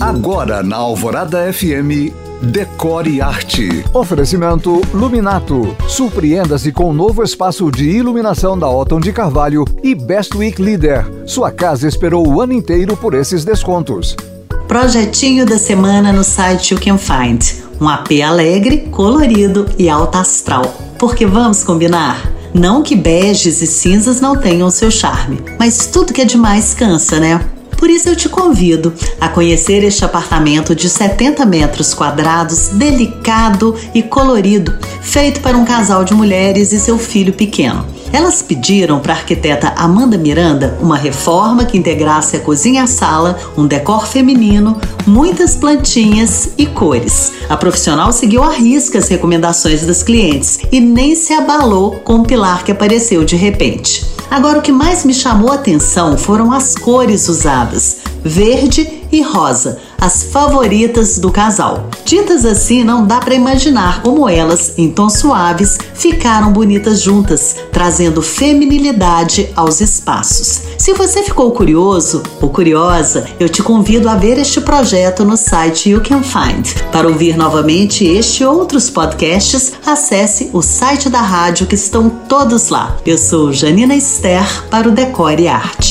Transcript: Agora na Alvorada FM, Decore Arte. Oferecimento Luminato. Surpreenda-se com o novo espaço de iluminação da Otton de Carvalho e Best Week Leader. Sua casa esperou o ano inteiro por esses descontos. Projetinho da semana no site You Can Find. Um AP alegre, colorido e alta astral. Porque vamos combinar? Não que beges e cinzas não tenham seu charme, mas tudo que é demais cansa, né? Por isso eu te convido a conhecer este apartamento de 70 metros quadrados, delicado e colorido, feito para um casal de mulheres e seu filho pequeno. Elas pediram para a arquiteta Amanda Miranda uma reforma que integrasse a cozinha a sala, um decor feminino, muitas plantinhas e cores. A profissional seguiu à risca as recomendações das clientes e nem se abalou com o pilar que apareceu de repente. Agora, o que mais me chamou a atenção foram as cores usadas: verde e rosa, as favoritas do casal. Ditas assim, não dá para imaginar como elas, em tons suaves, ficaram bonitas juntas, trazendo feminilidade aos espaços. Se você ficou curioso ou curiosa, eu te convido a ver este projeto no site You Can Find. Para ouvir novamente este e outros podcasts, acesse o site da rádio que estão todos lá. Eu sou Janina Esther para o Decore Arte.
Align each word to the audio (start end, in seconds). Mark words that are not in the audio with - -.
Agora 0.00 0.62
na 0.62 0.76
Alvorada 0.76 1.50
FM, 1.50 2.12
Decore 2.42 3.22
Arte. 3.22 3.82
Oferecimento 3.94 4.82
Luminato. 4.92 5.74
Surpreenda-se 5.88 6.70
com 6.70 6.90
o 6.90 6.92
novo 6.92 7.22
espaço 7.22 7.70
de 7.70 7.88
iluminação 7.88 8.58
da 8.58 8.68
Otton 8.68 9.00
de 9.00 9.10
Carvalho 9.10 9.64
e 9.82 9.94
Best 9.94 10.36
Week 10.36 10.60
Leader. 10.60 11.06
Sua 11.26 11.50
casa 11.50 11.88
esperou 11.88 12.28
o 12.28 12.42
ano 12.42 12.52
inteiro 12.52 12.94
por 12.94 13.14
esses 13.14 13.42
descontos. 13.42 14.14
Projetinho 14.68 15.46
da 15.46 15.58
semana 15.58 16.12
no 16.12 16.22
site 16.22 16.74
You 16.74 16.80
Can 16.80 16.98
Find. 16.98 17.42
Um 17.80 17.88
AP 17.88 18.20
alegre, 18.22 18.88
colorido 18.90 19.66
e 19.78 19.88
alta 19.88 20.20
astral. 20.20 20.76
Porque 20.98 21.24
vamos 21.24 21.64
combinar? 21.64 22.30
Não 22.52 22.82
que 22.82 22.94
beges 22.94 23.62
e 23.62 23.66
cinzas 23.66 24.20
não 24.20 24.36
tenham 24.36 24.70
seu 24.70 24.90
charme, 24.90 25.38
mas 25.58 25.86
tudo 25.86 26.12
que 26.12 26.22
é 26.22 26.24
demais 26.24 26.74
cansa, 26.74 27.18
né? 27.18 27.55
Por 27.76 27.90
isso 27.90 28.08
eu 28.08 28.16
te 28.16 28.28
convido 28.28 28.92
a 29.20 29.28
conhecer 29.28 29.84
este 29.84 30.04
apartamento 30.04 30.74
de 30.74 30.88
70 30.88 31.44
metros 31.44 31.94
quadrados, 31.94 32.68
delicado 32.68 33.74
e 33.94 34.02
colorido, 34.02 34.74
feito 35.02 35.40
para 35.40 35.56
um 35.56 35.64
casal 35.64 36.04
de 36.04 36.14
mulheres 36.14 36.72
e 36.72 36.80
seu 36.80 36.98
filho 36.98 37.32
pequeno. 37.32 37.96
Elas 38.12 38.40
pediram 38.40 39.00
para 39.00 39.12
a 39.12 39.16
arquiteta 39.16 39.74
Amanda 39.76 40.16
Miranda 40.16 40.78
uma 40.80 40.96
reforma 40.96 41.64
que 41.64 41.76
integrasse 41.76 42.36
a 42.36 42.40
cozinha 42.40 42.84
a 42.84 42.86
sala, 42.86 43.38
um 43.56 43.66
decor 43.66 44.06
feminino, 44.06 44.80
muitas 45.06 45.54
plantinhas 45.54 46.50
e 46.56 46.66
cores. 46.66 47.32
A 47.48 47.56
profissional 47.56 48.12
seguiu 48.12 48.42
à 48.42 48.50
risca 48.50 48.98
as 48.98 49.08
recomendações 49.08 49.84
das 49.84 50.02
clientes 50.02 50.60
e 50.70 50.80
nem 50.80 51.14
se 51.14 51.32
abalou 51.32 51.96
com 51.96 52.20
o 52.20 52.24
pilar 52.24 52.64
que 52.64 52.72
apareceu 52.72 53.24
de 53.24 53.36
repente. 53.36 54.15
Agora, 54.30 54.58
o 54.58 54.62
que 54.62 54.72
mais 54.72 55.04
me 55.04 55.14
chamou 55.14 55.50
a 55.50 55.54
atenção 55.54 56.18
foram 56.18 56.52
as 56.52 56.74
cores 56.74 57.28
usadas: 57.28 57.98
verde 58.26 59.06
e 59.10 59.22
rosa, 59.22 59.78
as 60.00 60.24
favoritas 60.24 61.18
do 61.18 61.30
casal. 61.30 61.88
Ditas 62.04 62.44
assim, 62.44 62.84
não 62.84 63.06
dá 63.06 63.18
para 63.18 63.34
imaginar 63.34 64.02
como 64.02 64.28
elas, 64.28 64.74
em 64.76 64.90
tons 64.90 65.14
suaves, 65.14 65.78
ficaram 65.94 66.52
bonitas 66.52 67.00
juntas, 67.00 67.56
trazendo 67.72 68.20
feminilidade 68.22 69.48
aos 69.56 69.80
espaços. 69.80 70.62
Se 70.78 70.92
você 70.92 71.22
ficou 71.22 71.50
curioso 71.52 72.22
ou 72.40 72.50
curiosa, 72.50 73.26
eu 73.40 73.48
te 73.48 73.62
convido 73.62 74.08
a 74.08 74.14
ver 74.14 74.38
este 74.38 74.60
projeto 74.60 75.24
no 75.24 75.36
site 75.36 75.90
You 75.90 76.02
Can 76.02 76.22
Find. 76.22 76.66
Para 76.92 77.08
ouvir 77.08 77.36
novamente 77.36 78.04
este 78.04 78.42
e 78.42 78.46
outros 78.46 78.90
podcasts, 78.90 79.72
acesse 79.84 80.50
o 80.52 80.62
site 80.62 81.08
da 81.08 81.20
rádio 81.20 81.66
que 81.66 81.74
estão 81.74 82.08
todos 82.08 82.68
lá. 82.68 82.96
Eu 83.04 83.18
sou 83.18 83.52
Janina 83.52 83.94
Esther 83.94 84.46
para 84.70 84.88
o 84.88 84.92
Decore 84.92 85.48
Arte. 85.48 85.85